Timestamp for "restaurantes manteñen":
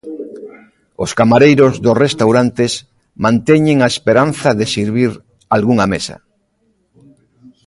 2.05-3.77